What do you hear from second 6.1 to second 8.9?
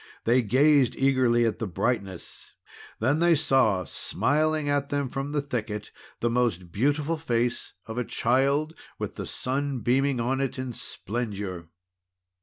the most beautiful face of a child,